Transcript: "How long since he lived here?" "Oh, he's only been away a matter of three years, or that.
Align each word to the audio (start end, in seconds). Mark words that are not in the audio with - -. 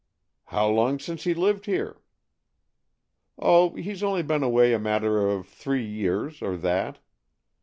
"How 0.45 0.67
long 0.67 0.97
since 0.97 1.25
he 1.25 1.35
lived 1.35 1.67
here?" 1.67 2.01
"Oh, 3.37 3.75
he's 3.75 4.01
only 4.01 4.23
been 4.23 4.41
away 4.41 4.73
a 4.73 4.79
matter 4.79 5.29
of 5.29 5.47
three 5.47 5.85
years, 5.85 6.41
or 6.41 6.57
that. 6.57 6.97